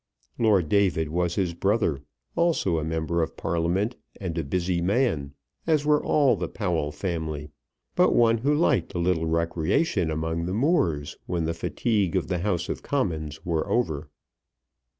[0.39, 2.01] Lord David was his brother,
[2.35, 5.35] also a Member of Parliament, and a busy man,
[5.67, 7.51] as were all the Powell family;
[7.93, 12.39] but one who liked a little recreation among the moors when the fatigue of the
[12.39, 14.09] House of Commons were over.